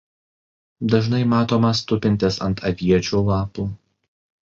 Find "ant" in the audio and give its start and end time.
2.49-2.67